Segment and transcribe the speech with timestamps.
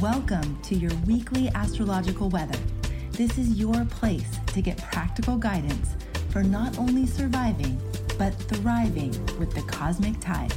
[0.00, 2.58] Welcome to your weekly astrological weather.
[3.12, 5.96] This is your place to get practical guidance
[6.28, 7.80] for not only surviving,
[8.18, 10.54] but thriving with the cosmic tides.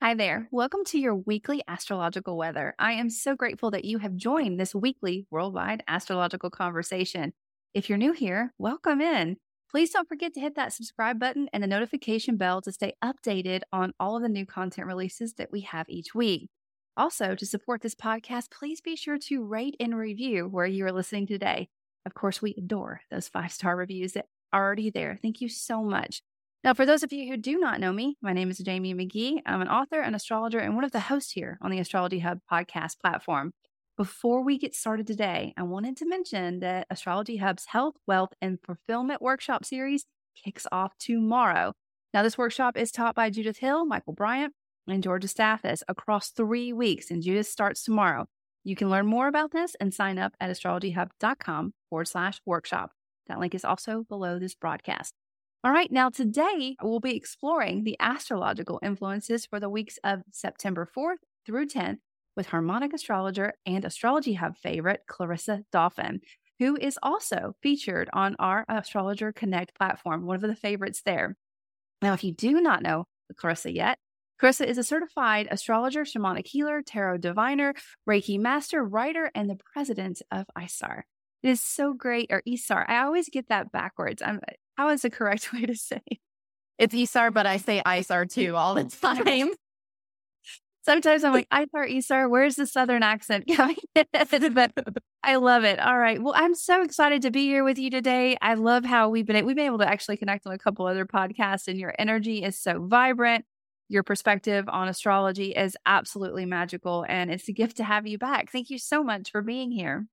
[0.00, 0.48] Hi there.
[0.50, 2.74] Welcome to your weekly astrological weather.
[2.78, 7.34] I am so grateful that you have joined this weekly worldwide astrological conversation.
[7.72, 9.36] If you're new here, welcome in.
[9.70, 13.60] Please don't forget to hit that subscribe button and the notification bell to stay updated
[13.72, 16.48] on all of the new content releases that we have each week.
[16.96, 20.90] Also, to support this podcast, please be sure to rate and review where you are
[20.90, 21.68] listening today.
[22.04, 25.16] Of course, we adore those five star reviews that are already there.
[25.22, 26.22] Thank you so much.
[26.64, 29.42] Now, for those of you who do not know me, my name is Jamie McGee.
[29.46, 32.40] I'm an author, an astrologer, and one of the hosts here on the Astrology Hub
[32.50, 33.52] podcast platform.
[34.00, 38.58] Before we get started today, I wanted to mention that Astrology Hub's Health, Wealth, and
[38.64, 40.06] Fulfillment Workshop Series
[40.42, 41.74] kicks off tomorrow.
[42.14, 44.52] Now, this workshop is taught by Judith Hill, Mychal Bryan,
[44.88, 48.24] and Georgia Stathis across three weeks, and Judith starts tomorrow.
[48.64, 52.92] You can learn more about this and sign up at astrologyhub.com forward slash workshop.
[53.26, 55.12] That link is also below this broadcast.
[55.62, 60.88] All right, now today we'll be exploring the astrological influences for the weeks of September
[60.96, 61.98] 4th through 10th
[62.40, 66.22] with harmonic astrologer and Astrology Hub favorite Clarissa Dolphin,
[66.58, 71.36] who is also featured on our Astrologer Connect platform, one of the favorites there.
[72.00, 73.04] Now, if you do not know
[73.36, 73.98] Clarissa yet,
[74.38, 77.74] Clarissa is a certified astrologer, shamanic healer, tarot diviner,
[78.08, 81.02] Reiki master, writer, and the president of ISAR.
[81.42, 82.86] It is so great, or ISAR.
[82.88, 84.22] I always get that backwards.
[84.22, 84.40] I'm,
[84.78, 86.00] how is the correct way to say?
[86.78, 89.50] It's ISAR, but I say ISAR too all the time.
[90.82, 93.76] Sometimes I'm like, ISAR, ISAR, where's the Southern accent coming?
[93.94, 94.72] but
[95.22, 95.78] I love it.
[95.78, 96.22] All right.
[96.22, 98.38] Well, I'm so excited to be here with you today.
[98.40, 101.04] I love how we've been, we've been able to actually connect on a couple other
[101.04, 103.44] podcasts and your energy is so vibrant.
[103.88, 108.50] Your perspective on astrology is absolutely magical and it's a gift to have you back.
[108.50, 110.06] Thank you so much for being here.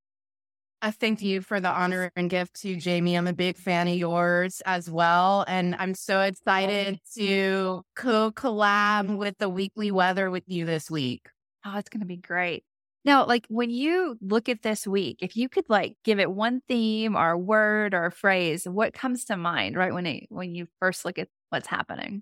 [0.81, 3.15] I thank you for the honor and gift to Jamie.
[3.15, 5.43] I'm a big fan of yours as well.
[5.47, 11.27] And I'm so excited to co collab with the weekly weather with you this week.
[11.65, 12.63] Oh, it's going to be great.
[13.05, 16.61] Now, like when you look at this week, if you could like give it one
[16.67, 20.53] theme or a word or a phrase, what comes to mind right when it, when
[20.53, 22.21] you first look at what's happening?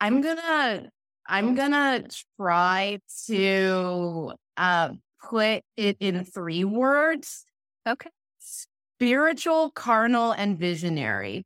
[0.00, 0.90] I'm gonna
[1.26, 2.04] I'm gonna
[2.36, 4.90] try to uh,
[5.22, 7.44] put it in three words.
[7.86, 8.10] Okay.
[8.38, 11.44] Spiritual, carnal, and visionary.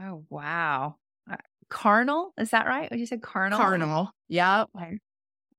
[0.00, 0.96] Oh, wow.
[1.30, 1.36] Uh,
[1.68, 2.32] carnal?
[2.38, 2.90] Is that right?
[2.90, 3.58] What you said carnal?
[3.58, 4.10] Carnal.
[4.28, 4.70] Yep.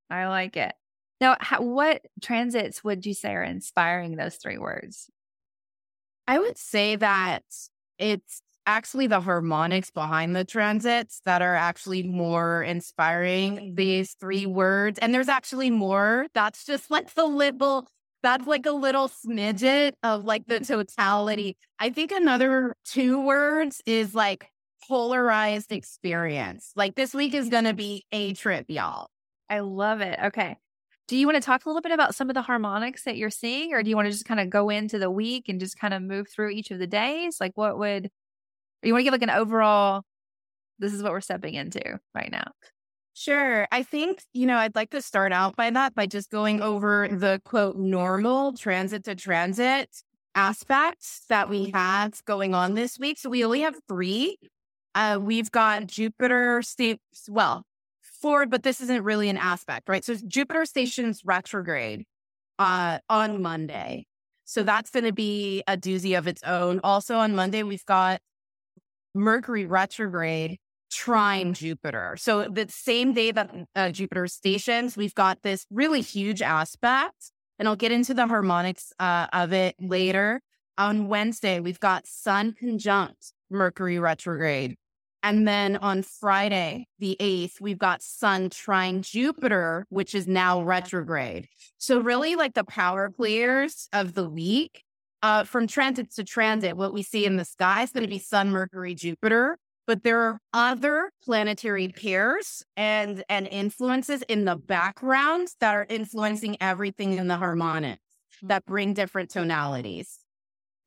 [0.10, 0.74] I like it.
[1.22, 5.10] Now, how, what transits would you say are inspiring those three words?
[6.28, 7.44] I would say that
[7.98, 15.00] it's actually the harmonics behind the transits that are actually more inspiring these three words.
[15.00, 16.28] And there's actually more.
[16.34, 17.88] That's just like the little,
[18.24, 21.58] that's like a little smidget of like the totality.
[21.80, 24.48] I think another two words is like
[24.88, 26.72] polarized experience.
[26.76, 29.08] Like this week is going to be a trip, y'all.
[29.50, 30.18] I love it.
[30.26, 30.58] Okay.
[31.08, 33.30] Do you want to talk a little bit about some of the harmonics that you're
[33.30, 35.78] seeing, or do you want to just kind of go into the week and just
[35.78, 37.38] kind of move through each of the days?
[37.40, 38.10] Like, what would
[38.88, 40.04] you want to give like an overall,
[40.80, 42.52] this is what we're stepping into right now?
[43.14, 43.66] Sure.
[43.72, 47.08] I think, you know, I'd like to start out by that by just going over
[47.08, 49.90] the quote normal transit to transit
[50.36, 53.18] aspects that we have going on this week.
[53.18, 54.38] So we only have three.
[54.94, 57.64] Uh, we've got Jupiter state, well,
[58.22, 60.04] forward, but this isn't really an aspect, right?
[60.04, 62.06] So Jupiter stations retrograde
[62.60, 64.08] uh, on Monday.
[64.44, 66.80] So that's going to be a doozy of its own.
[66.84, 68.20] Also on Monday, we've got
[69.16, 70.60] Mercury retrograde
[70.92, 72.16] trine Jupiter.
[72.18, 77.68] So the same day that uh, Jupiter stations, we've got this really huge aspect, and
[77.68, 80.42] I'll get into the harmonics uh, of it later.
[80.78, 84.76] On Wednesday, we've got Sun conjunct Mercury retrograde.
[85.24, 91.48] And then on Friday, the 8th, we've got Sun trine Jupiter, which is now retrograde.
[91.80, 94.85] So, really, like the power players of the week
[95.26, 98.20] uh, from transit to transit, what we see in the sky is going to be
[98.20, 99.58] Sun, Mercury, Jupiter.
[99.88, 106.58] But there are other planetary pairs and, and influences in the background that are influencing
[106.62, 108.04] everything in the harmonics
[108.44, 110.20] that bring different tonalities.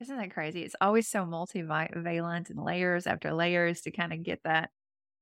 [0.00, 0.62] Isn't that crazy?
[0.62, 4.70] It's always so multivalent and layers after layers to kind of get that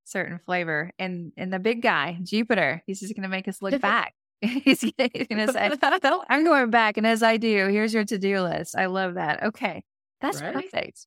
[0.04, 0.90] certain flavor.
[0.98, 4.82] And and the big guy, Jupiter, he's just going to make us look back he's,
[4.82, 5.10] going
[5.46, 5.70] to say,
[6.28, 6.96] I'm going back.
[6.96, 8.76] And as I do, here's your to do list.
[8.76, 9.42] I love that.
[9.42, 9.82] Okay.
[10.20, 10.54] That's right?
[10.54, 11.06] perfect.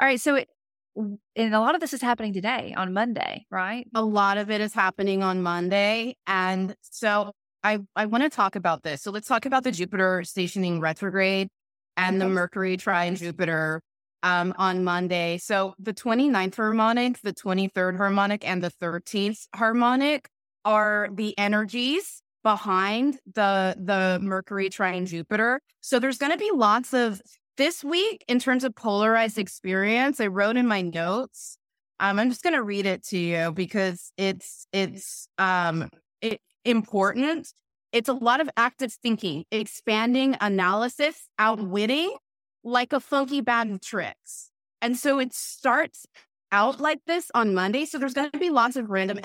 [0.00, 0.20] All right.
[0.20, 0.48] So, it,
[0.96, 3.86] and a lot of this is happening today on Monday, right?
[3.94, 6.16] A lot of it is happening on Monday.
[6.26, 7.32] And so
[7.62, 9.02] I, I want to talk about this.
[9.02, 11.48] So let's talk about the Jupiter stationing retrograde
[11.96, 13.80] and the Mercury trine Jupiter
[14.22, 15.38] um, on Monday.
[15.38, 20.28] So the 29th harmonic, the 23rd harmonic, and the 13th harmonic
[20.64, 25.60] are the energies behind the the Mercury trine Jupiter.
[25.80, 27.20] So there's going to be lots of
[27.56, 31.56] this week, in terms of polarized experience, I wrote in my notes.
[32.00, 35.88] Um, I'm just going to read it to you because it's it's um,
[36.20, 37.52] it, important.
[37.92, 42.16] It's a lot of active thinking, expanding analysis, outwitting,
[42.64, 44.50] like a funky bag of tricks.
[44.82, 46.04] And so it starts
[46.50, 47.84] out like this on Monday.
[47.84, 49.20] So there's going to be lots of random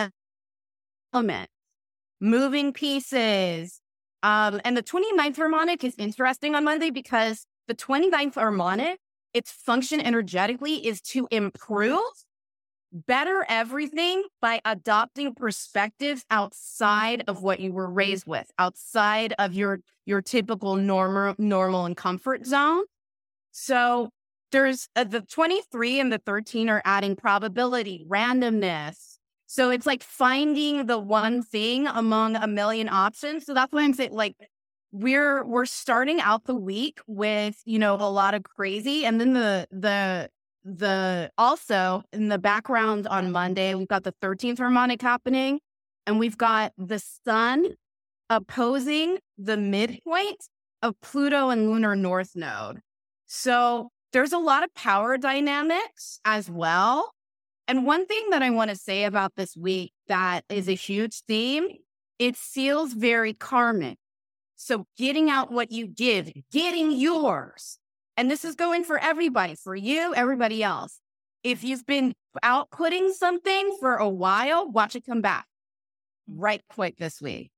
[1.12, 1.52] elements,
[2.20, 3.82] moving pieces.
[4.24, 9.00] Um, and the 29th harmonic is interesting on Monday because the 29th harmonic,
[9.34, 12.02] its function energetically is to improve,
[12.92, 19.80] better everything by adopting perspectives outside of what you were raised with, outside of your
[20.06, 22.84] your typical normal normal and comfort zone.
[23.52, 24.10] So
[24.52, 29.09] there's uh, the 23 and the 13 are adding probability, randomness.
[29.52, 33.48] So it's like finding the one thing among a million options.
[33.48, 34.36] So that's why I'm saying like
[34.92, 39.06] we're we're starting out the week with you know a lot of crazy.
[39.06, 40.30] And then the the
[40.64, 45.62] the also in the background on monday we've got the 13th harmonic happening
[46.06, 47.76] and we've got the sun
[48.30, 50.44] opposing the midpoint
[50.84, 52.82] of pluto and lunar north node.
[53.26, 57.14] So there's a lot of power dynamics as well
[57.70, 60.94] and one thing that i want to say about this week that is a mm-hmm.
[60.94, 61.68] huge theme
[62.20, 63.98] it feels very karmic
[64.62, 67.80] so getting out what you give, getting yours.
[68.18, 71.00] And this is going for everybody, for you, everybody else.
[71.44, 72.14] If you've been
[72.44, 75.46] outputting something for a while, watch it come back
[76.30, 76.36] mm.
[76.38, 77.52] right quick this week.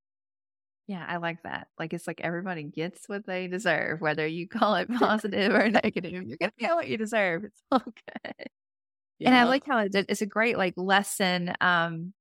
[0.85, 1.69] Yeah, I like that.
[1.79, 6.11] Like it's like everybody gets what they deserve, whether you call it positive or negative.
[6.11, 7.45] You're gonna get what you deserve.
[7.45, 8.47] It's all good.
[9.21, 9.29] Yeah.
[9.29, 12.13] And I like how it's a great like lesson um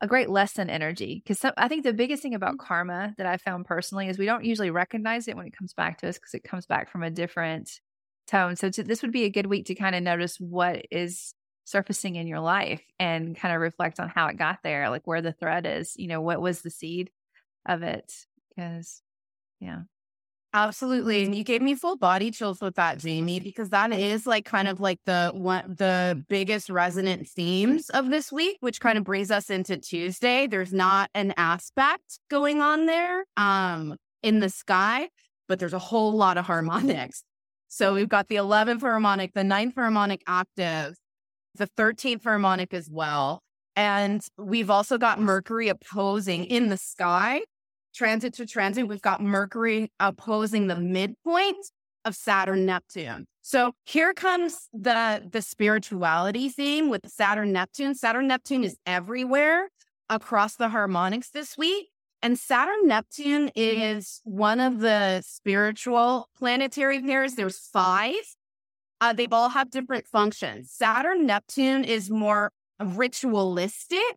[0.00, 3.66] a great lesson energy because I think the biggest thing about karma that I found
[3.66, 6.44] personally is we don't usually recognize it when it comes back to us because it
[6.44, 7.80] comes back from a different
[8.28, 8.54] tone.
[8.54, 11.34] So to, this would be a good week to kind of notice what is
[11.64, 15.20] surfacing in your life and kind of reflect on how it got there, like where
[15.20, 17.10] the thread is, you know, what was the seed
[17.66, 18.12] of it?
[18.50, 19.02] Because,
[19.60, 19.80] yeah.
[20.54, 21.24] Absolutely.
[21.24, 24.66] And you gave me full body chills with that, Jamie, because that is like kind
[24.66, 29.30] of like the one the biggest resonant themes of this week, which kind of brings
[29.30, 30.46] us into Tuesday.
[30.46, 35.10] There's not an aspect going on there um in the sky,
[35.48, 37.22] but there's a whole lot of harmonics.
[37.68, 40.94] So we've got the 11th harmonic, the 9th harmonic octave,
[41.54, 43.42] the 13th harmonic as well.
[43.76, 47.42] And we've also got Mercury opposing in the sky
[47.94, 51.56] transit to transit, we've got Mercury opposing the midpoint
[52.04, 53.26] of Saturn Neptune.
[53.42, 57.94] So here comes the the spirituality theme with Saturn Neptune.
[57.94, 59.68] Saturn Neptune is everywhere
[60.08, 61.88] across the harmonics this week.
[62.22, 67.34] And Saturn Neptune is one of the spiritual planetary pairs.
[67.34, 68.14] There's five.
[69.00, 70.72] Uh, they all have different functions.
[70.72, 74.16] Saturn Neptune is more ritualistic.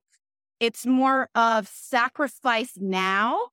[0.60, 3.50] It's more of sacrifice now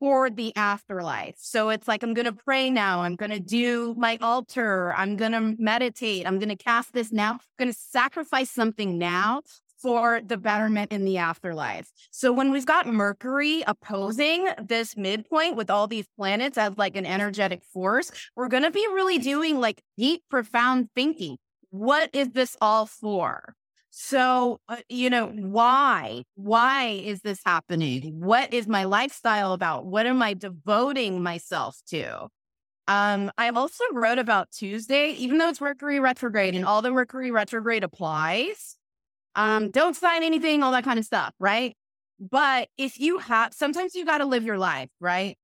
[0.00, 1.36] for the afterlife.
[1.38, 3.02] So it's like, I'm going to pray now.
[3.02, 4.92] I'm going to do my altar.
[4.96, 6.26] I'm going to meditate.
[6.26, 7.32] I'm going to cast this now.
[7.34, 9.42] I'm going to sacrifice something now
[9.80, 11.90] for the betterment in the afterlife.
[12.10, 17.06] So when we've got Mercury opposing this midpoint with all these planets as like an
[17.06, 21.36] energetic force, we're going to be really doing like deep, profound thinking.
[21.70, 23.54] What is this all for?
[23.90, 26.22] So, uh, you know, why?
[26.36, 28.20] Why is this happening?
[28.20, 29.84] What is my lifestyle about?
[29.84, 32.28] What am I devoting myself to?
[32.86, 37.30] Um, I also wrote about Tuesday, even though it's Mercury retrograde and all the Mercury
[37.30, 38.76] retrograde applies.
[39.34, 41.76] Um, don't sign anything, all that kind of stuff, right?
[42.18, 45.36] But if you have, sometimes you got to live your life, right?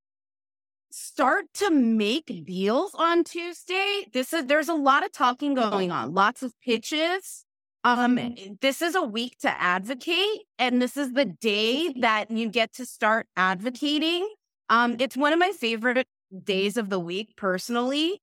[0.91, 4.07] Start to make deals on Tuesday.
[4.13, 7.46] This is, there's a lot of talking going on, lots of pitches
[7.87, 8.19] um,
[8.61, 12.85] this is a week to advocate, and this is the day that you get to
[12.85, 14.29] start advocating.
[14.69, 16.09] Um, it's one of my favorite
[16.43, 18.21] days of the week personally,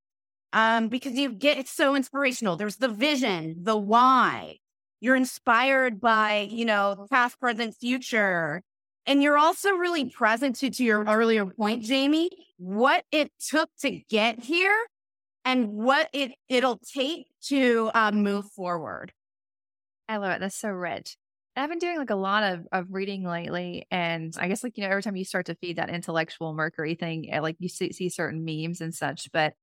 [0.52, 2.58] um, because you get it's so inspirational.
[2.58, 4.58] There's the vision, the why.
[5.00, 8.62] You're inspired by, you know, past, present, future.
[9.06, 13.92] And you're also really present to, to your earlier point, Jamie, what it took to
[14.10, 14.76] get here
[15.46, 19.14] and what it it'll take to uh, move forward.
[20.08, 20.40] I love it.
[20.40, 21.18] That's so rich.
[21.56, 23.86] I've been doing like a lot of, of reading lately.
[23.92, 26.96] And I guess like, you know, every time you start to feed that intellectual Mercury
[26.96, 29.32] thing, eh, like you see, see certain memes and such.
[29.32, 29.54] But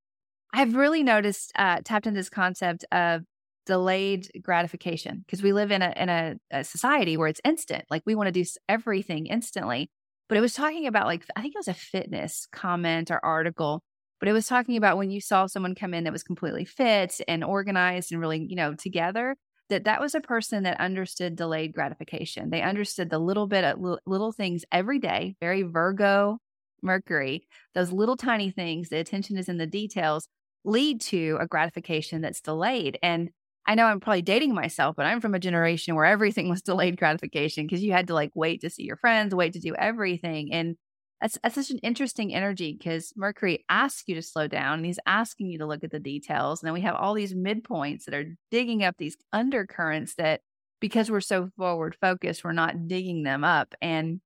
[0.53, 3.23] I've really noticed, uh, tapped into this concept of
[3.67, 7.85] delayed gratification because we live in a, in a, a society where it's instant.
[7.91, 9.91] Like we want to do everything instantly.
[10.29, 13.83] But it was talking about like, I think it was a fitness comment or article
[14.21, 17.21] but it was talking about when you saw someone come in that was completely fit
[17.27, 19.35] and organized and really, you know, together,
[19.71, 22.51] that that was a person that understood delayed gratification.
[22.51, 26.39] They understood the little bit of little things every day, very Virgo
[26.83, 30.29] Mercury, those little tiny things, the attention is in the details,
[30.65, 32.99] lead to a gratification that's delayed.
[33.03, 33.31] And
[33.67, 36.99] I know I'm probably dating myself, but I'm from a generation where everything was delayed
[36.99, 40.53] gratification because you had to like wait to see your friends, wait to do everything.
[40.53, 40.77] And
[41.21, 44.99] that's, that's such an interesting energy because Mercury asks you to slow down and he's
[45.07, 46.63] asking you to look at the details.
[46.63, 50.41] And then we have all these midpoints that are digging up these undercurrents that
[50.81, 53.75] because we're so forward focused, we're not digging them up.
[53.83, 54.21] And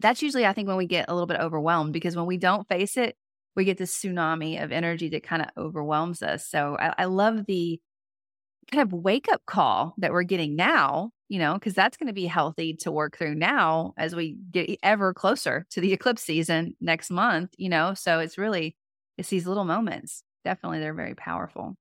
[0.00, 2.68] that's usually, I think, when we get a little bit overwhelmed because when we don't
[2.68, 3.16] face it,
[3.54, 6.48] we get this tsunami of energy that kind of overwhelms us.
[6.48, 7.80] So I, I love the
[8.70, 12.12] kind of wake up call that we're getting now, you know, because that's going to
[12.12, 16.74] be healthy to work through now as we get ever closer to the eclipse season
[16.80, 17.94] next month, you know.
[17.94, 18.76] So it's really,
[19.18, 20.22] it's these little moments.
[20.44, 21.76] Definitely, they're very powerful.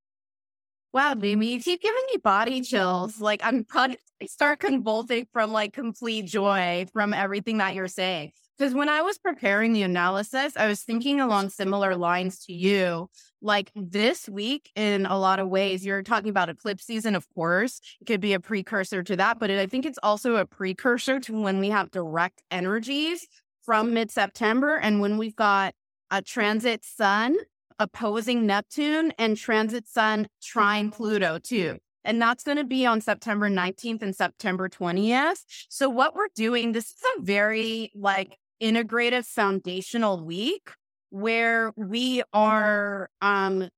[0.93, 3.21] Wow, baby, you keep giving me body chills.
[3.21, 3.97] Like I'm probably
[4.27, 8.33] start convulsing from like complete joy from everything that you're saying.
[8.62, 13.10] Because when I was preparing the analysis, I was thinking along similar lines to you.
[13.41, 17.82] Like this week, in a lot of ways, you're talking about eclipse season, of course.
[18.00, 21.20] It could be a precursor to that, but it, I think it's also a precursor
[21.22, 23.25] to when we have direct energies
[23.63, 25.74] from mid September and when we've got
[26.12, 27.38] a transit sun
[27.80, 31.80] opposing Neptune and transit sun trine Pluto too.
[32.03, 35.44] And that's going to be on September 19th and September 20th.
[35.70, 40.72] So, what we're doing, this is a very like integrative foundational week
[41.10, 43.70] where we are um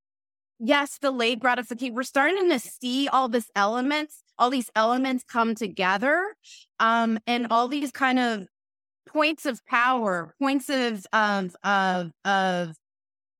[0.59, 6.35] yes delayed gratification we're starting to see all this elements all these elements come together
[6.79, 8.47] um and all these kind of
[9.07, 12.75] points of power points of of of, of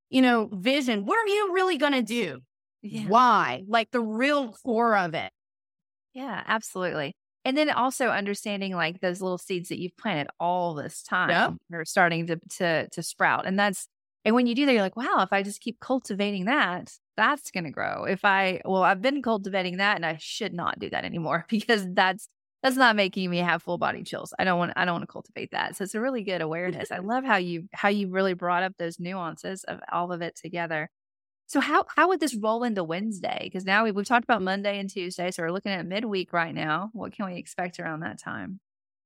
[0.10, 1.06] you know vision.
[1.06, 2.40] What are you really going to do?
[2.82, 3.08] Yeah.
[3.08, 3.64] why?
[3.68, 5.32] Like the real core of it.
[6.14, 11.04] Yeah absolutely and then also understanding like those little seeds that you've planted all this
[11.04, 11.54] time yep.
[11.74, 13.46] are starting to to to sprout.
[13.46, 13.88] And that's
[14.26, 17.52] and when you do that, you're like, wow, if I just keep cultivating that, that's
[17.52, 18.06] gonna grow.
[18.06, 21.86] If I well, I've been cultivating that and I should not do that anymore because
[21.94, 22.28] that's
[22.62, 24.34] that's not making me have full body chills.
[24.40, 25.76] I don't want I don't want to cultivate that.
[25.76, 26.92] So it's a really good awareness.
[26.92, 30.36] I love how you how you really brought up those nuances of all of it
[30.36, 30.90] together.
[31.46, 33.42] So how how would this roll into Wednesday?
[33.44, 36.54] Because now we, we've talked about Monday and Tuesday, so we're looking at midweek right
[36.56, 36.90] now.
[36.94, 38.60] What can we expect around that time?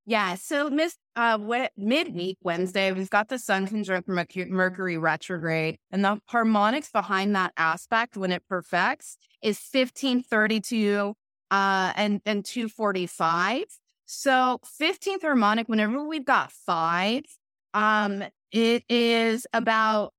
[0.06, 1.38] Yeah, so miss uh
[1.76, 8.16] midweek Wednesday, we've got the Sun conjunct Mercury retrograde, and the harmonics behind that aspect
[8.16, 11.14] when it perfects is fifteen thirty two
[11.52, 13.66] uh and and two forty five.
[14.06, 17.24] So fifteenth harmonic, whenever we've got five,
[17.74, 20.14] um, it is about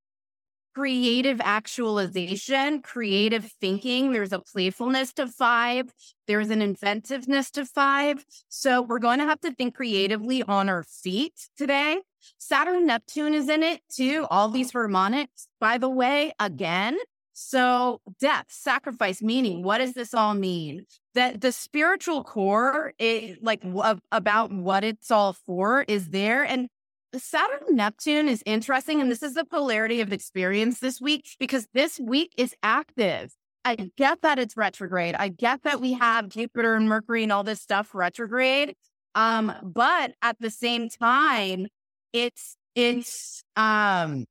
[0.79, 4.13] creative actualization, creative thinking.
[4.13, 5.93] There's a playfulness to five.
[6.29, 8.25] There's an inventiveness to five.
[8.49, 12.03] So we're going to have to think creatively on our feet today.
[12.39, 14.29] Saturn Neptune is in it too.
[14.31, 16.97] All these harmonics, by the way, again.
[17.33, 20.87] So death, sacrifice, meaning, what does this all mean?
[21.15, 26.45] That the spiritual core, it, like w- about what it's all for, is there.
[26.45, 26.69] And
[27.17, 29.01] Saturn Neptune is interesting.
[29.01, 33.33] And this is the polarity of experience this week because this week is active.
[33.65, 35.15] I get that it's retrograde.
[35.15, 38.75] I get that we have Jupiter and Mercury and all this stuff retrograde.
[39.15, 41.67] Um, but at the same time,
[42.13, 44.25] it's it's um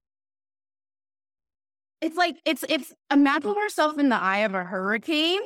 [2.02, 5.42] it's like it's it's imagine yourself in the eye of a hurricane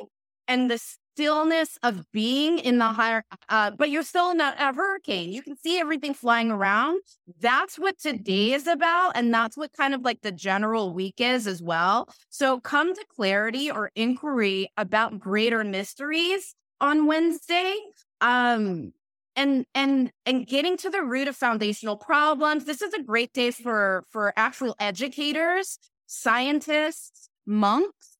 [0.48, 5.32] and this stillness of being in the higher, uh, but you're still in a, hurricane.
[5.32, 7.00] You can see everything flying around.
[7.40, 9.12] That's what today is about.
[9.14, 12.08] And that's what kind of like the general week is as well.
[12.30, 17.76] So come to clarity or inquiry about greater mysteries on Wednesday.
[18.20, 18.92] Um,
[19.34, 23.50] and and and getting to the root of foundational problems this is a great day
[23.50, 28.11] for for actual educators scientists monks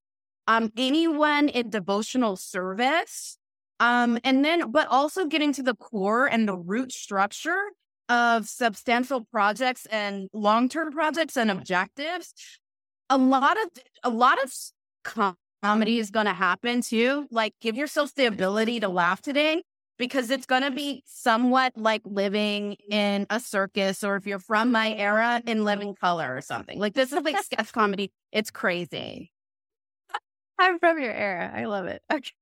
[0.47, 3.39] um, anyone in devotional service.
[3.81, 7.71] Um, and then, but also getting to the core and the root structure
[8.09, 12.35] of substantial projects and long term projects and objectives
[13.13, 13.69] a lot of
[14.05, 14.53] a lot of
[15.63, 17.27] comedy is going to happen too.
[17.31, 19.63] Like give yourself the ability to laugh today
[19.99, 24.73] because it's going to be somewhat like living in a circus or if you're from
[24.73, 26.79] my era in living color or something.
[26.79, 28.11] Like this is like sketch comedy.
[28.33, 29.31] It's crazy.
[30.63, 31.51] I'm from your era.
[31.55, 32.03] I love it.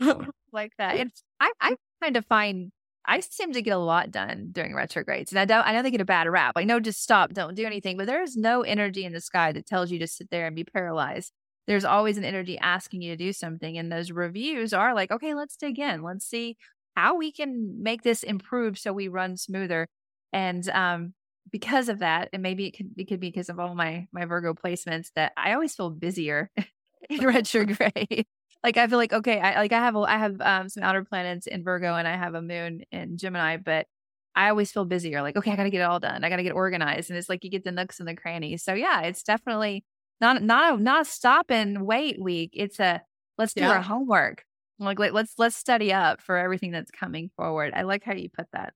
[0.00, 0.24] Okay.
[0.52, 0.96] like that.
[0.96, 2.72] And I, I kind of find
[3.04, 5.32] I seem to get a lot done during retrogrades.
[5.32, 6.54] And I don't I know they get a bad rap.
[6.56, 9.52] I know just stop, don't do anything, but there is no energy in the sky
[9.52, 11.32] that tells you to sit there and be paralyzed.
[11.66, 13.78] There's always an energy asking you to do something.
[13.78, 16.02] And those reviews are like, okay, let's dig in.
[16.02, 16.56] Let's see
[16.96, 19.88] how we can make this improve so we run smoother.
[20.32, 21.14] And um
[21.50, 24.24] because of that, and maybe it could it could be because of all my my
[24.24, 26.50] Virgo placements that I always feel busier
[27.10, 28.26] in retrograde
[28.62, 31.04] like I feel like okay, I like I have a, I have um, some outer
[31.04, 33.86] planets in Virgo and I have a moon in Gemini, but
[34.34, 35.20] I always feel busier.
[35.22, 36.24] Like okay, I got to get it all done.
[36.24, 38.62] I got to get organized, and it's like you get the nooks and the crannies.
[38.62, 39.84] So yeah, it's definitely
[40.20, 42.50] not not a, not a stop and wait week.
[42.54, 43.02] It's a
[43.36, 43.70] let's do yeah.
[43.70, 44.44] our homework.
[44.78, 47.72] Like, like let's let's study up for everything that's coming forward.
[47.74, 48.74] I like how you put that.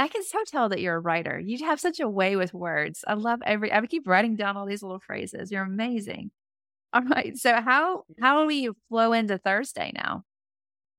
[0.00, 1.38] I can so tell that you're a writer.
[1.38, 3.04] You have such a way with words.
[3.06, 3.72] I love every.
[3.72, 5.50] I keep writing down all these little phrases.
[5.50, 6.30] You're amazing.
[6.92, 7.36] All right.
[7.36, 10.24] So how how do we flow into Thursday now?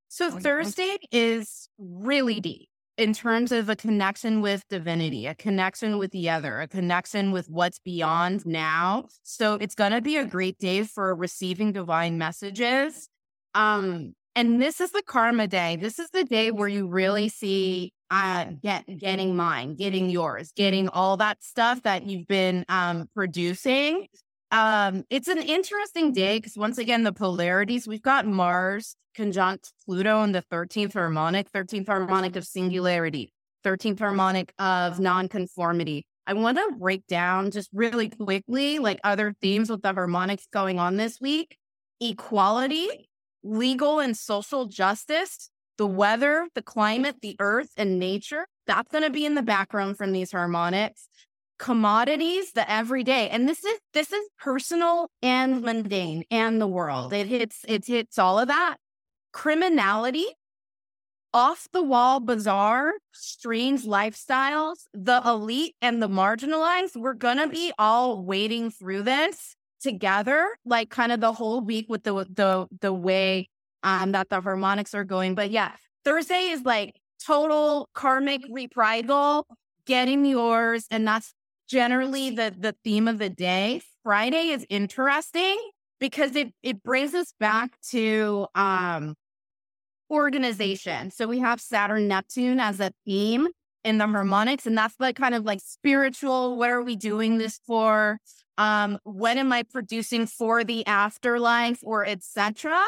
[0.08, 2.68] So Thursday is really deep
[2.98, 7.50] in terms of a connection with divinity, a connection with the other, a connection with
[7.50, 9.06] what's beyond now.
[9.24, 13.08] So it's going to be a great day for receiving divine messages.
[13.56, 15.78] Um, and this is the karma day.
[15.78, 20.90] This is the day where you really see uh, get getting mine, getting yours, getting
[20.90, 24.08] all that stuff that you've been um, producing.
[24.52, 30.24] Um, it's an interesting day because once again, the polarities we've got Mars conjunct Pluto
[30.24, 33.32] in the 13th harmonic, 13th harmonic of singularity,
[33.64, 36.06] 13th harmonic of nonconformity.
[36.28, 40.80] I want to break down just really quickly like other themes with the harmonics going
[40.80, 41.58] on this week.
[42.02, 43.10] Equality,
[43.42, 45.50] legal and social justice,
[45.82, 48.46] the weather, the climate, the earth, and nature.
[48.68, 51.10] That's going to be in the background from these harmonics
[51.58, 53.30] commodities, the everyday.
[53.30, 57.14] And this is this is personal and mundane and the world.
[57.14, 58.78] It hits it hits all of that.
[59.34, 60.26] Criminality,
[61.34, 66.96] off the wall, bizarre, strange lifestyles, the elite and the marginalized.
[66.96, 72.04] We're gonna be all wading through this together, like kind of the whole week with
[72.04, 73.50] the the the way
[73.84, 75.36] um that the harmonics are going.
[75.36, 75.74] But yeah,
[76.06, 79.46] Thursday is like total karmic reprisal,
[79.86, 81.34] getting yours, and that's
[81.68, 83.82] generally the the theme of the day.
[84.04, 85.58] Friday is interesting
[86.00, 89.16] because it it brings us back to um
[90.10, 91.12] organization.
[91.12, 93.48] So we have Saturn Neptune as a theme
[93.84, 97.60] in the harmonics and that's like kind of like spiritual what are we doing this
[97.66, 98.20] for
[98.58, 102.80] um when am i producing for the afterlife or etc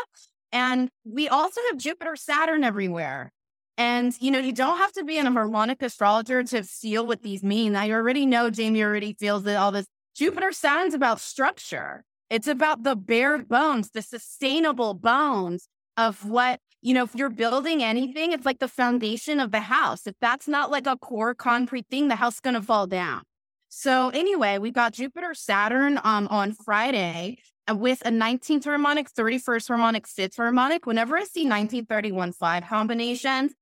[0.53, 3.33] and we also have jupiter saturn everywhere
[3.77, 7.43] and, you know, you don't have to be an harmonic astrologer to feel what these
[7.43, 7.75] mean.
[7.75, 9.87] I already know Jamie already feels that all this.
[10.15, 12.03] Jupiter Saturn's about structure.
[12.29, 17.83] It's about the bare bones, the sustainable bones of what, you know, if you're building
[17.83, 20.05] anything, it's like the foundation of the house.
[20.05, 23.23] If that's not like a core concrete thing, the house is going to fall down.
[23.69, 27.39] So anyway, we got Jupiter Saturn um, on Friday
[27.71, 30.85] with a 19th harmonic, 31st harmonic, 6th harmonic.
[30.85, 33.53] Whenever I see 1931 5 combinations,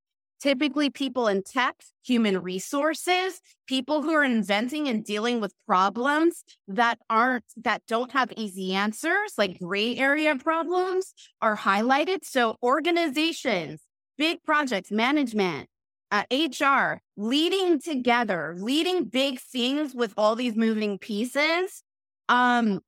[0.41, 6.97] typically people in tech, human resources, people who are inventing and dealing with problems that
[7.09, 12.23] aren't, that don't have easy answers, like gray area problems are highlighted.
[12.23, 13.81] So organizations,
[14.17, 15.69] big projects, management,
[16.11, 21.83] uh, HR, leading together, leading big things with all these moving pieces.
[22.27, 22.81] Um,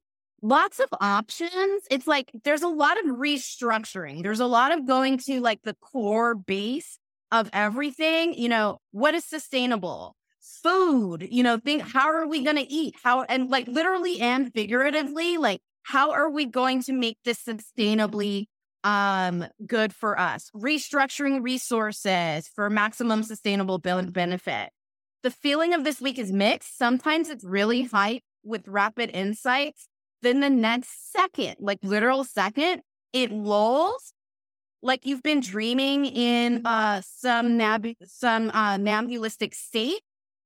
[0.44, 1.84] lots of options.
[1.90, 4.22] It's like there's a lot of restructuring.
[4.22, 7.00] There's a lot of going to like the core base
[7.32, 10.16] of everything, you know, what is sustainable?
[10.62, 12.96] Food, you know, think how are we going to eat?
[13.04, 18.46] How and like literally and figuratively, like how are we going to make this sustainably
[18.84, 20.52] um good for us?
[20.54, 24.70] Restructuring resources for maximum sustainable benefit.
[25.24, 26.78] The feeling of this week is mixed.
[26.78, 29.88] Sometimes it's really hype with rapid insights.
[30.24, 32.82] Then the next second, like literal second,
[33.12, 34.14] it lulls
[34.82, 40.02] like you've been dreaming in uh, some nab- some uh, nebulistic state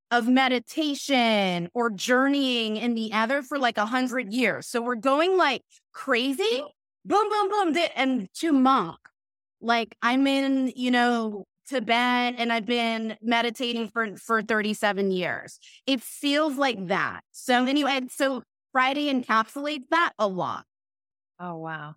[0.10, 4.68] of meditation or journeying in the other for like a hundred years.
[4.68, 5.62] So we're going like
[5.94, 6.64] crazy,
[7.06, 8.98] boom, boom, boom, and to monk.
[9.62, 15.60] Like I'm in, you know, Tibet and I've been meditating for, for 37 years.
[15.86, 17.22] It feels like that.
[17.32, 18.44] So anyway, so
[18.78, 20.68] Friday encapsulates that a lot.
[21.40, 21.96] Oh wow.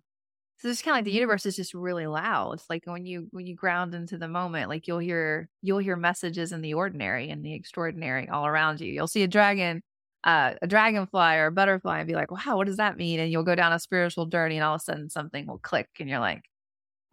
[0.59, 2.53] So it's kind of like the universe is just really loud.
[2.53, 5.95] It's like when you when you ground into the moment, like you'll hear you'll hear
[5.97, 8.91] messages in the ordinary and the extraordinary all around you.
[8.93, 9.83] You'll see a dragon,
[10.25, 13.31] uh, a dragonfly or a butterfly, and be like, "Wow, what does that mean?" And
[13.31, 16.09] you'll go down a spiritual journey, and all of a sudden something will click, and
[16.09, 16.43] you're like,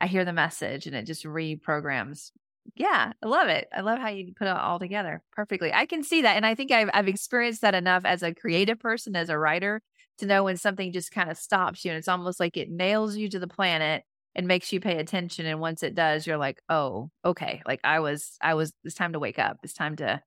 [0.01, 2.33] "I hear the message," and it just reprograms.
[2.77, 3.69] Yeah, I love it.
[3.75, 5.73] I love how you put it all together perfectly.
[5.73, 8.79] I can see that, and I think I've I've experienced that enough as a creative
[8.79, 9.81] person, as a writer,
[10.19, 13.17] to know when something just kind of stops you and it's almost like it nails
[13.17, 14.05] you to the planet
[14.35, 17.99] and makes you pay attention and once it does you're like oh okay like i
[18.01, 20.21] was i was it's time to wake up it's time to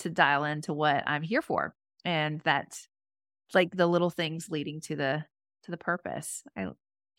[0.00, 1.74] to dial into what i'm here for
[2.04, 2.88] and that's
[3.54, 5.24] like the little things leading to the
[5.64, 6.66] to the purpose i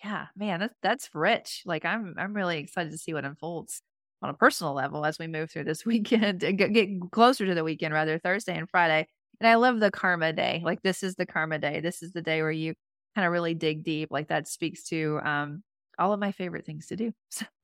[0.04, 3.82] yeah man that's that's rich like i'm i'm really excited to see what unfolds
[4.22, 7.94] on a personal level as we move through this weekend get closer to the weekend
[7.94, 9.08] rather thursday and friday
[9.42, 10.62] and I love the karma day.
[10.64, 11.80] Like this is the karma day.
[11.80, 12.76] This is the day where you
[13.16, 14.10] kind of really dig deep.
[14.12, 15.64] Like that speaks to um
[15.98, 17.12] all of my favorite things to do.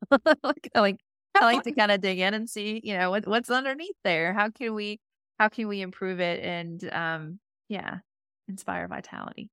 [0.09, 0.97] So like, I like
[1.35, 4.33] I like to kind of dig in and see, you know, what, what's underneath there.
[4.33, 4.99] How can we
[5.37, 7.39] how can we improve it and um
[7.69, 7.99] yeah,
[8.47, 9.51] inspire vitality.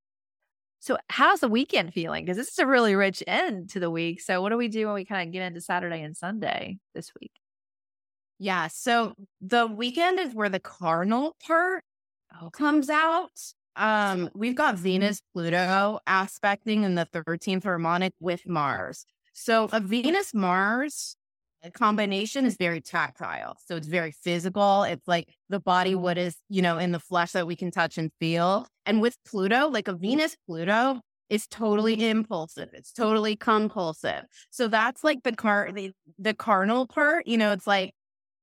[0.85, 2.27] So how's the weekend feeling?
[2.27, 4.20] Because this is a really rich end to the week.
[4.20, 7.11] So what do we do when we kind of get into Saturday and Sunday this
[7.18, 7.33] week?
[8.38, 8.68] Yeah.
[8.68, 11.85] So the weekend is where the carnal part
[12.38, 12.51] oh.
[12.51, 13.31] comes out.
[13.77, 19.07] Um, we've got Venus Pluto aspecting in the 13th harmonic with Mars.
[19.33, 21.16] So a Venus Mars
[21.70, 23.57] combination is very tactile.
[23.66, 24.83] So it's very physical.
[24.85, 26.03] It's like the body, mm-hmm.
[26.03, 28.66] what is, you know, in the flesh that we can touch and feel.
[28.87, 30.03] And with Pluto, like a mm-hmm.
[30.03, 31.00] Venus Pluto
[31.31, 32.68] is totally impulsive.
[32.72, 34.24] It's totally compulsive.
[34.50, 37.92] So that's like the car the, the carnal part, you know, it's like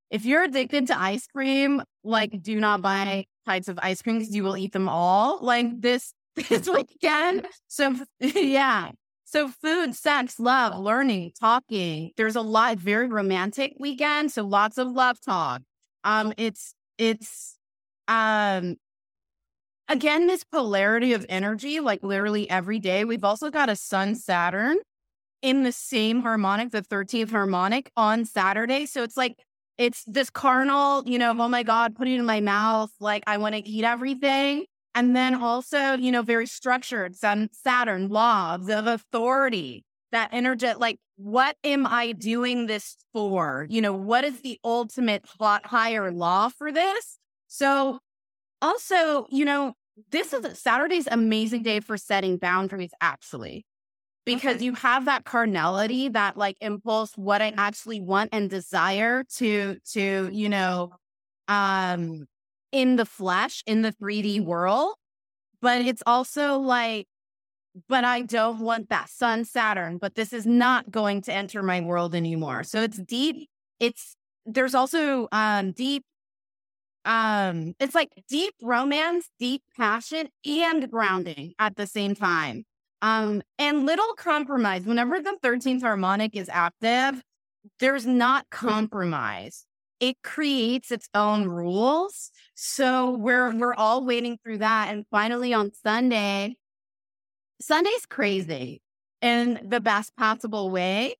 [0.09, 4.35] if you're addicted to ice cream, like do not buy types of ice cream because
[4.35, 7.47] you will eat them all like this this weekend.
[7.67, 8.91] So yeah.
[9.31, 12.11] So food, sex, love, learning, talking.
[12.17, 14.29] There's a lot very romantic weekend.
[14.33, 15.61] So lots of love talk.
[16.03, 17.57] Um, it's it's
[18.09, 18.75] um
[19.87, 23.05] again this polarity of energy, like literally every day.
[23.05, 24.79] We've also got a sun Saturn
[25.41, 28.85] in the same harmonic, the 13th harmonic on Saturday.
[28.85, 29.37] So it's like
[29.77, 32.91] it's this carnal, you know, oh my God, put it in my mouth.
[32.99, 34.65] Like I want to eat everything.
[34.93, 40.99] And then also, you know, very structured, some Saturn, laws of authority, that energy, like,
[41.15, 43.67] what am I doing this for?
[43.69, 47.17] You know, what is the ultimate plot higher law for this?
[47.47, 47.99] So
[48.61, 49.73] also, you know,
[50.11, 53.65] this is Saturday's amazing day for setting boundaries, actually
[54.25, 54.65] because okay.
[54.65, 60.29] you have that carnality, that like impulse, what I actually want and desire to, to,
[60.31, 60.91] you know,
[61.47, 62.25] um,
[62.71, 64.95] in the flesh, in the 3D world.
[65.61, 67.07] But it's also like,
[67.87, 71.81] but I don't want that sun Saturn, but this is not going to enter my
[71.81, 72.63] world anymore.
[72.63, 73.47] So it's deep.
[73.79, 76.03] It's, there's also um, deep
[77.03, 82.63] um it's like deep romance deep passion and grounding at the same time
[83.01, 84.85] um, and little compromise.
[84.85, 87.21] Whenever the 13th harmonic is active,
[87.79, 89.65] there's not compromise.
[90.01, 92.31] It creates its own rules.
[92.55, 94.89] So we're we're all waiting through that.
[94.91, 96.55] And finally on Sunday,
[97.61, 98.81] Sunday's crazy
[99.21, 101.15] in the best possible way.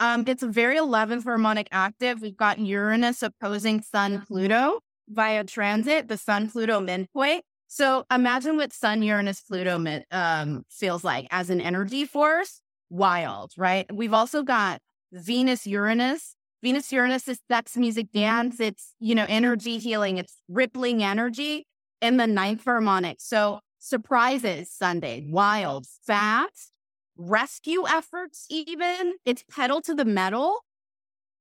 [0.00, 2.20] Um, it's a very 11th harmonic active.
[2.20, 7.42] We've got Uranus opposing Sun Pluto via transit, the Sun Pluto midpoint.
[7.66, 12.60] So imagine what Sun Uranus Pluto um, feels like as an energy force.
[12.90, 13.86] Wild, right?
[13.92, 14.80] We've also got
[15.12, 16.34] Venus Uranus.
[16.62, 18.58] Venus Uranus is sex, music, dance.
[18.60, 20.18] It's, you know, energy healing.
[20.18, 21.66] It's rippling energy
[22.00, 23.18] in the ninth harmonic.
[23.20, 26.72] So surprises Sunday, wild, fast,
[27.16, 29.14] rescue efforts, even.
[29.24, 30.64] It's pedal to the metal.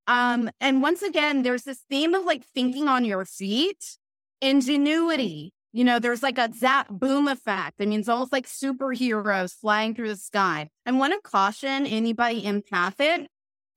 [0.06, 3.98] Um, and once again, there's this theme of like thinking on your feet,
[4.40, 7.76] ingenuity, you know, there's like a zap boom effect.
[7.80, 10.70] I mean, it's almost like superheroes flying through the sky.
[10.86, 13.28] I want to caution anybody empathic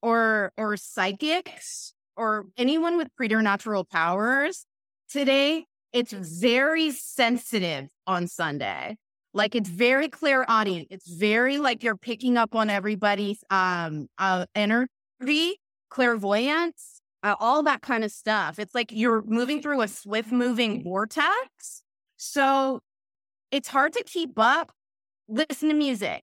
[0.01, 4.65] or or psychics or anyone with preternatural powers.
[5.09, 8.97] Today, it's very sensitive on Sunday.
[9.33, 10.87] Like it's very clairaudience.
[10.89, 15.59] It's very like you're picking up on everybody's um uh, energy,
[15.89, 18.59] clairvoyance, uh, all that kind of stuff.
[18.59, 21.83] It's like you're moving through a swift moving vortex
[22.23, 22.81] so
[23.49, 24.71] it's hard to keep up.
[25.27, 26.21] Listen to music.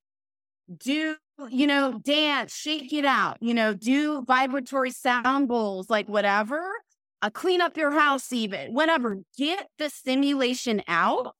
[0.72, 1.16] Do
[1.50, 6.72] you know, dance, shake it out, you know, do vibratory sound bowls, like whatever.
[7.20, 9.18] Uh, clean up your house, even whatever.
[9.36, 11.34] Get the stimulation out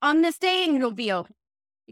[0.00, 1.32] on this day, and you'll be okay.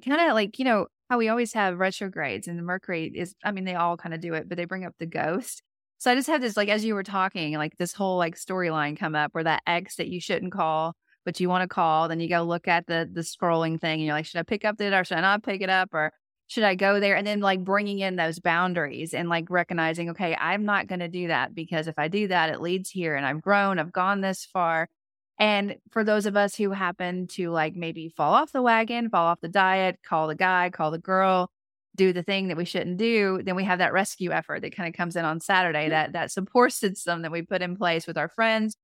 [0.05, 3.35] Kind of like you know how we always have retrogrades, and the Mercury is.
[3.44, 5.62] I mean, they all kind of do it, but they bring up the ghost.
[5.98, 8.96] So I just had this like as you were talking, like this whole like storyline
[8.96, 10.94] come up where that ex that you shouldn't call,
[11.25, 14.03] but you want to call, then you go look at the the scrolling thing, and
[14.03, 16.12] you're like, should I pick up it or should I not pick it up or
[16.52, 17.16] should I go there?
[17.16, 21.08] And then like bringing in those boundaries and like recognizing, okay, I'm not going to
[21.08, 24.20] do that because if I do that, it leads here and I've grown, I've gone
[24.20, 24.88] this far.
[25.38, 29.26] And for those of us who happen to like maybe fall off the wagon, fall
[29.26, 31.50] off the diet, call the guy, call the girl,
[31.96, 34.88] do the thing that we shouldn't do, then we have that rescue effort that kind
[34.88, 38.18] of comes in on Saturday, that that support system that we put in place with
[38.18, 38.76] our friends,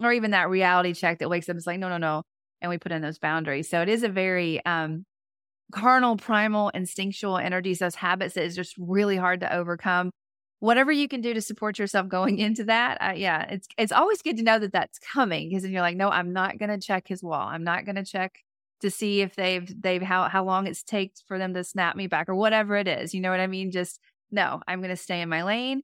[0.00, 2.22] or even that reality check that wakes up and is like, no, no, no.
[2.60, 3.70] And we put in those boundaries.
[3.70, 5.04] So it is a very um
[5.72, 10.10] carnal, primal, instinctual energies, those habits that is just really hard to overcome.
[10.60, 14.22] Whatever you can do to support yourself going into that, uh, yeah, it's it's always
[14.22, 16.84] good to know that that's coming because then you're like, no, I'm not going to
[16.84, 17.48] check his wall.
[17.48, 18.40] I'm not going to check
[18.80, 22.06] to see if they've they've how how long it's takes for them to snap me
[22.06, 23.14] back or whatever it is.
[23.14, 23.70] You know what I mean?
[23.70, 24.00] Just
[24.30, 25.82] no, I'm going to stay in my lane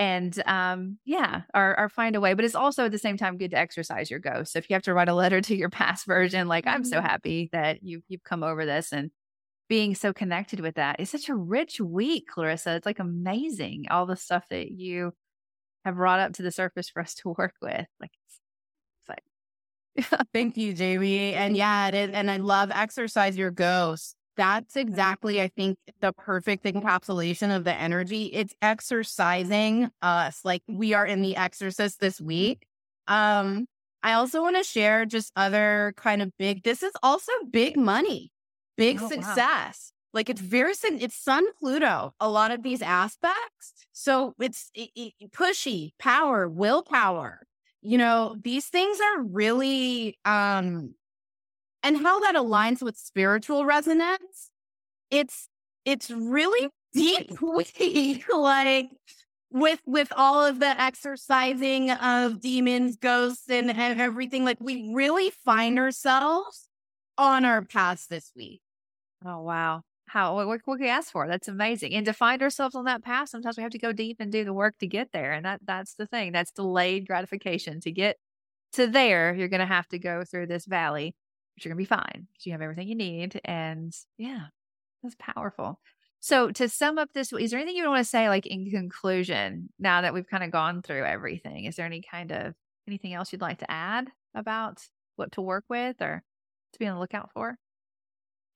[0.00, 3.36] and um yeah or, or find a way but it's also at the same time
[3.36, 5.68] good to exercise your ghost so if you have to write a letter to your
[5.68, 7.06] past version like i'm so mm-hmm.
[7.06, 9.10] happy that you you've come over this and
[9.70, 10.96] being so connected with that.
[10.98, 12.74] It's such a rich week, Clarissa.
[12.74, 15.12] It's like amazing all the stuff that you
[15.84, 17.86] have brought up to the surface for us to work with.
[18.00, 21.34] Like it's like Thank you, Jamie.
[21.34, 24.16] And yeah, and I love exercise your ghost.
[24.36, 28.24] That's exactly, I think, the perfect encapsulation of the energy.
[28.24, 30.40] It's exercising us.
[30.44, 32.66] Like we are in the exorcist this week.
[33.06, 33.66] Um,
[34.02, 38.32] I also want to share just other kind of big, this is also big money
[38.80, 39.92] big oh, success.
[39.92, 39.96] Wow.
[40.12, 43.74] Like it's very, it's Sun Pluto, a lot of these aspects.
[43.92, 47.46] So it's it, it, pushy, power, willpower.
[47.82, 50.94] You know, these things are really, um,
[51.82, 54.50] and how that aligns with spiritual resonance.
[55.10, 55.48] It's,
[55.84, 58.90] it's really deep week, like
[59.52, 64.44] with with all of the exercising of demons, ghosts, and, and everything.
[64.44, 66.68] Like we really find ourselves
[67.16, 68.60] on our paths this week.
[69.24, 69.82] Oh, wow.
[70.06, 71.28] How, what, what can we ask for?
[71.28, 71.94] That's amazing.
[71.94, 74.44] And to find ourselves on that path, sometimes we have to go deep and do
[74.44, 75.32] the work to get there.
[75.32, 76.32] And that that's the thing.
[76.32, 77.80] That's delayed gratification.
[77.80, 78.16] To get
[78.72, 81.14] to there, you're going to have to go through this valley,
[81.54, 83.40] but you're going to be fine you have everything you need.
[83.44, 84.46] And yeah,
[85.02, 85.78] that's powerful.
[86.20, 89.70] So to sum up this, is there anything you want to say, like in conclusion,
[89.78, 91.64] now that we've kind of gone through everything?
[91.64, 92.54] Is there any kind of
[92.86, 94.82] anything else you'd like to add about
[95.16, 96.22] what to work with or
[96.72, 97.56] to be on the lookout for?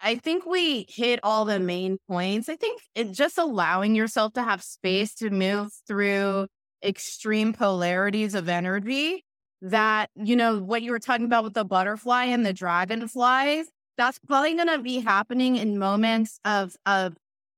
[0.00, 2.48] I think we hit all the main points.
[2.48, 6.48] I think it, just allowing yourself to have space to move through
[6.84, 9.24] extreme polarities of energy
[9.62, 14.18] that, you know, what you were talking about with the butterfly and the dragonflies, that's
[14.18, 17.14] probably going to be happening in moments of, of,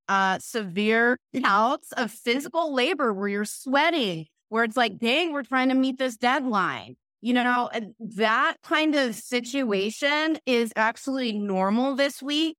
[0.08, 5.68] uh, severe bouts of physical labor where you're sweating, where it's like, dang, we're trying
[5.68, 9.12] to meet this deadline you know, that kind of mm-hmm.
[9.12, 12.56] situation is absolutely normal this week.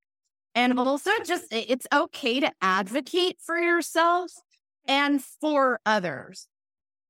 [0.56, 4.32] And also, just it's okay to advocate for yourself
[4.88, 6.48] and for others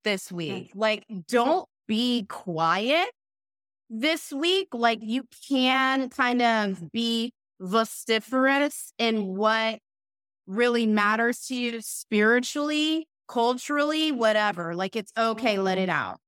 [0.03, 0.71] this week.
[0.75, 3.07] Like, don't be quiet
[3.89, 4.69] this week.
[4.73, 7.31] Like, you can kind of be
[7.62, 9.79] vociferous in what
[10.45, 14.75] really matters to you spiritually, culturally, whatever.
[14.75, 15.91] Like, it's okay, let it mm-hmm.
[15.91, 16.19] out.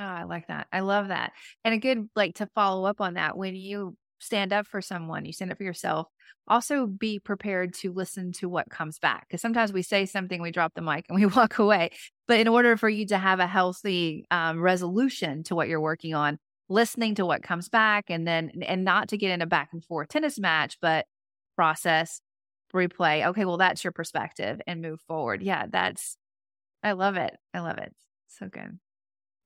[0.00, 0.66] Oh, I like that.
[0.72, 1.32] I love that.
[1.64, 5.26] And a good like to follow up on that when you stand up for someone,
[5.26, 6.08] you stand up for yourself,
[6.48, 9.26] also be prepared to listen to what comes back.
[9.28, 11.90] Because sometimes we say something, we drop the mic and we walk away.
[12.26, 16.14] But in order for you to have a healthy um, resolution to what you're working
[16.14, 16.38] on,
[16.70, 19.84] listening to what comes back and then, and not to get in a back and
[19.84, 21.04] forth tennis match, but
[21.56, 22.22] process,
[22.74, 23.26] replay.
[23.26, 25.42] Okay, well, that's your perspective and move forward.
[25.42, 26.16] Yeah, that's,
[26.82, 27.36] I love it.
[27.54, 27.92] I love it.
[28.28, 28.78] So good.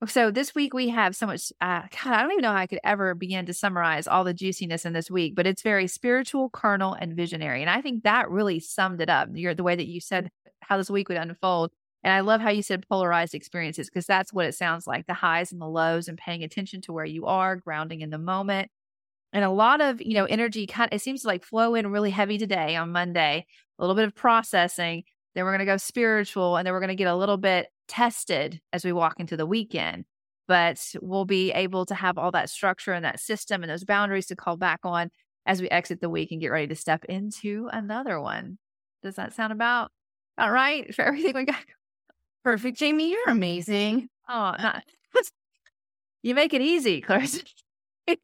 [0.07, 1.51] So this week we have so much.
[1.61, 4.33] Uh, God, I don't even know how I could ever begin to summarize all the
[4.33, 7.61] juiciness in this week, but it's very spiritual, carnal, and visionary.
[7.61, 9.33] And I think that really summed it up.
[9.33, 10.29] The way that you said
[10.61, 11.71] how this week would unfold.
[12.03, 15.13] And I love how you said polarized experiences because that's what it sounds like the
[15.13, 18.69] highs and the lows and paying attention to where you are, grounding in the moment.
[19.33, 22.11] And a lot of, you know, energy kind it seems to like flow in really
[22.11, 23.45] heavy today on Monday,
[23.77, 25.03] a little bit of processing.
[25.33, 27.67] Then we're going to go spiritual and then we're going to get a little bit
[27.87, 30.05] tested as we walk into the weekend.
[30.47, 34.27] But we'll be able to have all that structure and that system and those boundaries
[34.27, 35.09] to call back on
[35.45, 38.57] as we exit the week and get ready to step into another one.
[39.03, 39.91] Does that sound about
[40.37, 41.63] all right for everything we got?
[42.43, 43.11] Perfect, Jamie.
[43.11, 44.07] You're amazing.
[44.29, 44.83] Oh, not,
[46.23, 47.41] you make it easy, Clarissa.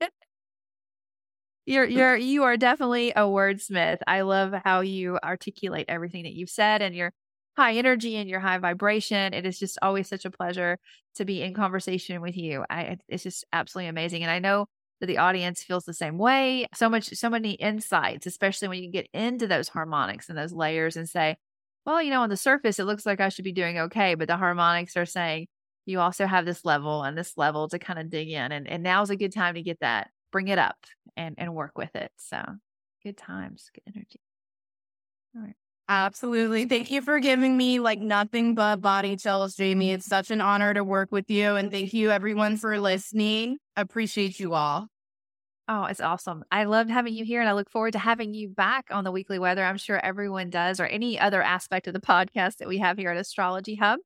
[1.66, 3.98] you're you're you are definitely a wordsmith.
[4.06, 7.14] I love how you articulate everything that you've said and your
[7.58, 9.34] high energy and your high vibration.
[9.34, 10.80] It is just always such a pleasure
[11.16, 12.64] to be in conversation with you.
[12.70, 14.24] I it's just absolutely amazing.
[14.24, 14.68] And I know
[15.02, 16.68] that the audience feels the same way.
[16.76, 20.96] So much, so many insights, especially when you get into those harmonics and those layers
[20.96, 21.38] and say,
[21.86, 24.16] well, you know, on the surface, it looks like I should be doing okay.
[24.16, 25.48] But the harmonics are saying
[25.86, 28.52] you also have this level and this level to kind of dig in.
[28.52, 30.78] And, and now's a good time to get that, bring it up
[31.18, 32.12] and, and work with it.
[32.18, 32.44] So
[33.04, 34.22] good times, good energy.
[35.36, 35.61] All right.
[35.94, 36.64] Absolutely.
[36.64, 39.92] Thank you for giving me like nothing but body chills, Jamie.
[39.92, 41.58] It's such an honor to work with you.
[41.58, 43.58] And thank you, everyone, for listening.
[43.76, 44.88] Appreciate you all.
[45.68, 46.46] Oh, it's awesome.
[46.50, 49.12] I loved having you here and I look forward to having you back on the
[49.12, 49.66] weekly weather.
[49.66, 53.12] I'm sure everyone does, or any other aspect of the podcast that we have here
[53.12, 54.00] at Astrology Hub.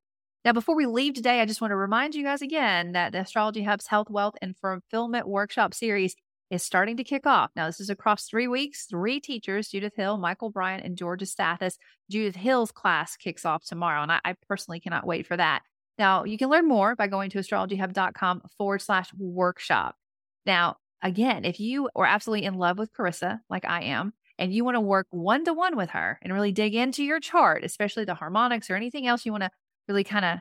[0.44, 3.20] Now, before we leave today, I just want to remind you guys again that the
[3.20, 6.16] Astrology Hub's Health, Wealth, and Fulfillment Workshop Series
[6.50, 7.50] is starting to kick off.
[7.56, 8.86] Now, this is across three weeks.
[8.86, 11.74] Three teachers, Judith Hill, Mychal Bryan, and Georgia Stathis.
[12.10, 15.62] Judith Hill's class kicks off tomorrow, and I, I personally cannot wait for that.
[15.98, 19.96] Now, you can learn more by going to astrologyhub.com forward slash workshop.
[20.44, 24.64] Now, again, if you are absolutely in love with Carissa, like I am, and you
[24.64, 28.04] want to work one to one with her and really dig into your chart, especially
[28.04, 29.50] the harmonics or anything else you want to
[29.88, 30.38] really kind of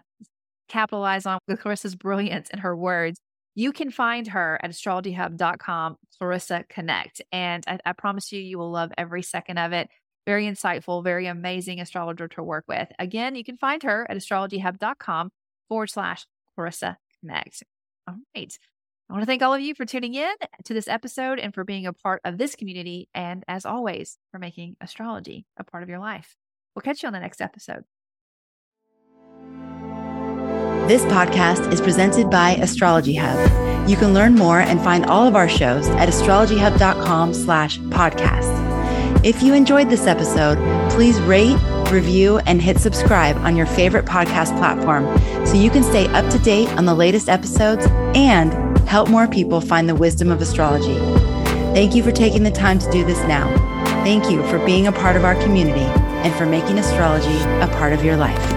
[0.67, 3.19] capitalize on with Carissa's brilliance and her words,
[3.55, 7.21] you can find her at astrologyhub.com, Clarissa Connect.
[7.31, 9.89] And I, I, promise you, you will love every second of it.
[10.25, 12.89] Very insightful, very amazing astrologer to work with.
[12.99, 15.31] Again, you can find her at astrologyhub.com
[15.69, 17.63] forward slash Clarissa Connect.
[18.07, 18.57] All right.
[19.09, 21.63] I want to thank all of you for tuning in to this episode and for
[21.63, 23.07] being a part of this community.
[23.13, 26.35] And as always, for making astrology a part of your life.
[26.75, 27.85] We'll catch you on the next episode.
[30.87, 33.89] This podcast is presented by Astrology Hub.
[33.89, 39.25] You can learn more and find all of our shows at astrologyhub.com slash podcast.
[39.25, 40.59] If you enjoyed this episode,
[40.91, 41.57] please rate,
[41.89, 45.05] review, and hit subscribe on your favorite podcast platform
[45.47, 48.53] so you can stay up to date on the latest episodes and
[48.87, 50.99] help more people find the wisdom of astrology.
[51.73, 53.51] Thank you for taking the time to do this now.
[54.03, 57.91] Thank you for being a part of our community and for making astrology a part
[57.91, 58.54] of your life.